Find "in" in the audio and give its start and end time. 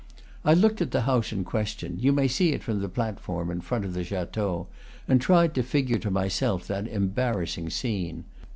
1.31-1.43, 3.51-3.61